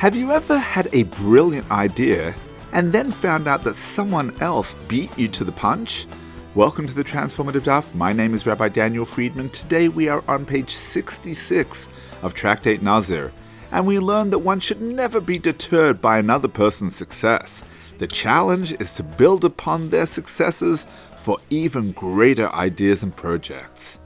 [0.00, 2.34] Have you ever had a brilliant idea
[2.72, 6.06] and then found out that someone else beat you to the punch?
[6.54, 7.94] Welcome to the Transformative Daf.
[7.94, 9.50] My name is Rabbi Daniel Friedman.
[9.50, 11.90] Today we are on page 66
[12.22, 13.30] of Tractate Nazir,
[13.72, 17.62] and we learn that one should never be deterred by another person's success.
[17.98, 20.86] The challenge is to build upon their successes
[21.18, 24.00] for even greater ideas and projects.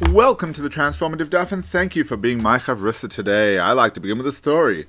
[0.00, 3.58] Welcome to the Transformative Daf, and thank you for being my chavrusa today.
[3.58, 4.86] I like to begin with a story.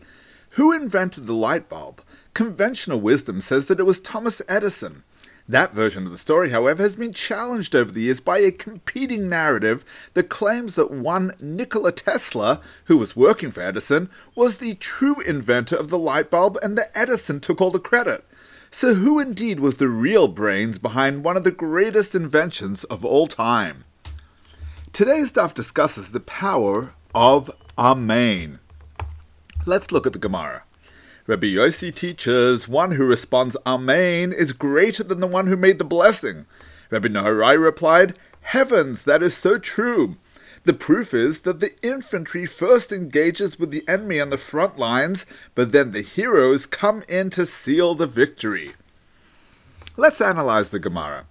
[0.52, 2.04] Who invented the light bulb?
[2.36, 5.04] Conventional wisdom says that it was Thomas Edison.
[5.48, 9.28] That version of the story, however, has been challenged over the years by a competing
[9.28, 15.20] narrative that claims that one Nikola Tesla, who was working for Edison, was the true
[15.22, 18.24] inventor of the light bulb and that Edison took all the credit.
[18.70, 23.26] So, who indeed was the real brains behind one of the greatest inventions of all
[23.26, 23.86] time?
[24.92, 28.60] Today's daf discusses the power of Amen.
[29.66, 30.64] Let's look at the Gemara.
[31.26, 35.86] Rabbi Yossi teaches one who responds Amen is greater than the one who made the
[35.86, 36.48] blessing.
[36.90, 40.18] Rabbi Nehorai replied, Heavens, that is so true.
[40.66, 45.26] The proof is that the infantry first engages with the enemy on the front lines,
[45.56, 48.74] but then the heroes come in to seal the victory.
[49.96, 51.26] Let's analyze the Gemara.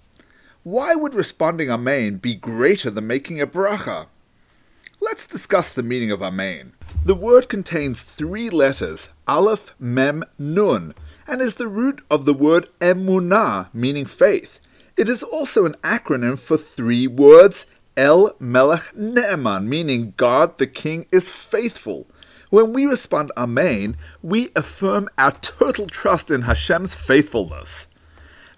[0.64, 4.06] Why would responding Amen be greater than making a bracha?
[5.00, 6.72] Let's discuss the meaning of Amen.
[7.04, 10.94] The word contains three letters, Aleph, Mem, Nun,
[11.28, 14.58] and is the root of the word Emunah, meaning faith.
[14.96, 21.06] It is also an acronym for three words, El Melech Ne'eman, meaning God the King
[21.12, 22.08] is faithful.
[22.50, 27.86] When we respond Amen, we affirm our total trust in Hashem's faithfulness.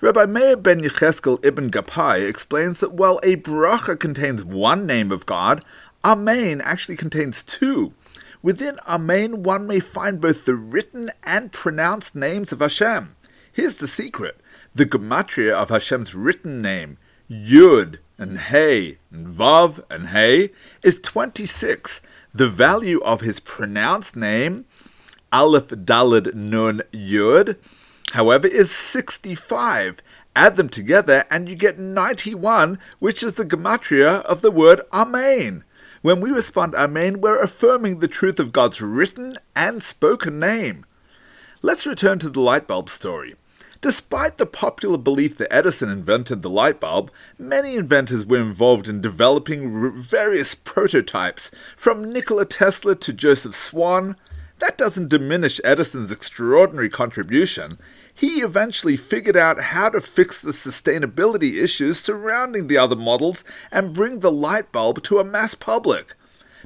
[0.03, 5.27] Rabbi Meir ben Yecheskel ibn Gabbai explains that while a bracha contains one name of
[5.27, 5.63] God,
[6.03, 7.93] Amen actually contains two.
[8.41, 13.15] Within Amen, one may find both the written and pronounced names of Hashem.
[13.53, 14.41] Here's the secret
[14.75, 16.97] the gematria of Hashem's written name,
[17.31, 20.49] Yud and Hey and Vav and Hey,
[20.83, 22.01] is 26.
[22.33, 24.65] The value of his pronounced name,
[25.31, 27.57] Aleph Dalet Nun Yud,
[28.11, 30.03] however, is 65.
[30.37, 35.65] Add them together and you get 91, which is the gematria of the word Amen.
[36.03, 40.87] When we respond Amen, we're affirming the truth of God's written and spoken name.
[41.63, 43.35] Let's return to the light bulb story.
[43.83, 49.01] Despite the popular belief that Edison invented the light bulb, many inventors were involved in
[49.01, 54.17] developing various prototypes, from Nikola Tesla to Joseph Swan.
[54.59, 57.79] That doesn't diminish Edison's extraordinary contribution
[58.21, 63.95] he eventually figured out how to fix the sustainability issues surrounding the other models and
[63.95, 66.15] bring the light bulb to a mass public.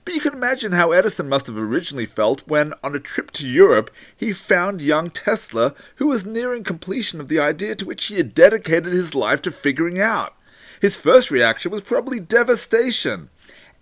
[0.04, 3.46] But you can imagine how Edison must have originally felt when, on a trip to
[3.46, 8.16] Europe, he found young Tesla, who was nearing completion of the idea to which he
[8.16, 10.34] had dedicated his life to figuring out.
[10.80, 13.30] His first reaction was probably devastation.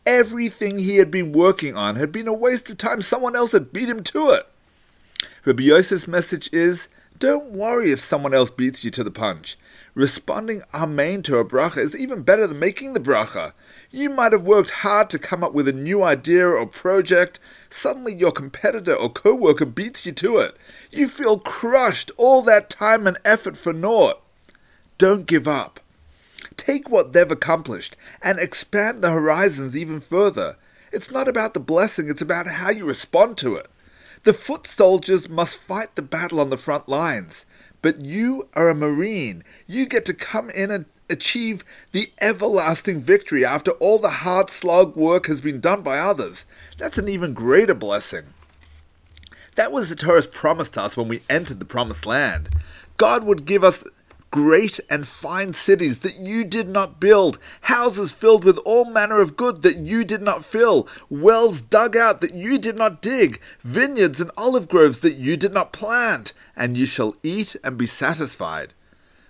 [0.04, 3.72] Everything he had been working on had been a waste of time, someone else had
[3.72, 4.46] beat him to it.
[5.46, 6.90] Rabbi Yosef's message is
[7.22, 9.56] don't worry if someone else beats you to the punch.
[9.94, 13.52] Responding Amen to a bracha is even better than making the bracha.
[13.92, 17.38] You might have worked hard to come up with a new idea or project.
[17.70, 20.56] Suddenly your competitor or co-worker beats you to it.
[20.90, 24.20] You feel crushed, all that time and effort for naught.
[24.98, 25.78] Don't give up.
[26.56, 30.56] Take what they've accomplished and expand the horizons even further.
[30.90, 33.68] It's not about the blessing, it's about how you respond to it.
[34.24, 37.44] The foot soldiers must fight the battle on the front lines,
[37.80, 39.42] but you are a Marine.
[39.66, 44.94] You get to come in and achieve the everlasting victory after all the hard slog
[44.94, 46.46] work has been done by others.
[46.78, 48.26] That's an even greater blessing.
[49.56, 52.48] That was the Torah's promise to us when we entered the promised land.
[52.98, 53.82] God would give us
[54.32, 59.36] great and fine cities that you did not build, houses filled with all manner of
[59.36, 64.20] good that you did not fill, wells dug out that you did not dig, vineyards
[64.20, 68.72] and olive groves that you did not plant, and you shall eat and be satisfied.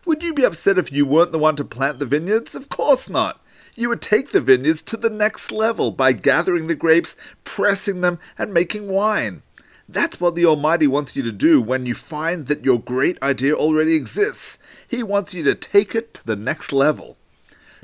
[0.06, 2.54] Would you be upset if you weren't the one to plant the vineyards?
[2.54, 3.40] Of course not.
[3.74, 8.20] You would take the vineyards to the next level by gathering the grapes, pressing them,
[8.38, 9.42] and making wine.
[9.92, 13.52] That's what the Almighty wants you to do when you find that your great idea
[13.52, 14.56] already exists.
[14.88, 17.18] He wants you to take it to the next level.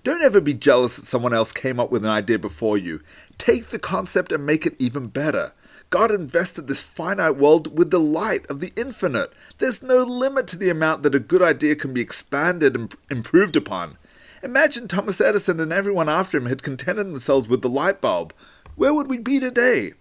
[0.05, 3.02] Don't ever be jealous that someone else came up with an idea before you.
[3.37, 5.52] Take the concept and make it even better.
[5.90, 9.31] God invested this finite world with the light of the infinite.
[9.58, 13.54] There's no limit to the amount that a good idea can be expanded and improved
[13.54, 13.99] upon.
[14.43, 18.32] Imagine Thomas Edison and everyone after him had contented themselves with the light bulb.
[18.76, 19.93] Where would we be today?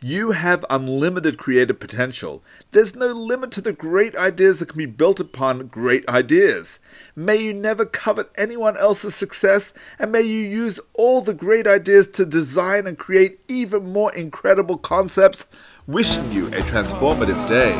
[0.00, 2.42] You have unlimited creative potential.
[2.70, 6.80] There's no limit to the great ideas that can be built upon great ideas.
[7.14, 12.08] May you never covet anyone else's success, and may you use all the great ideas
[12.08, 15.46] to design and create even more incredible concepts.
[15.86, 17.72] Wishing you a transformative day.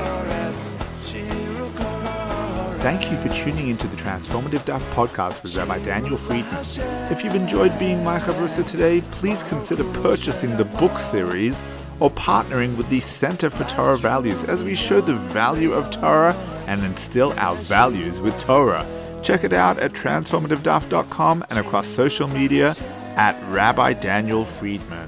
[2.81, 6.65] Thank you for tuning into the Transformative Daf podcast with Rabbi Daniel Friedman.
[7.11, 11.65] If you've enjoyed being my Chavrusa today, please consider purchasing the book series
[12.01, 16.35] or partnering with the Center for Torah Values as we show the value of Torah
[16.67, 18.87] and instill our values with Torah.
[19.23, 22.75] Check it out at transformativedaf.com and across social media
[23.17, 25.06] at Rabbi Daniel Friedman.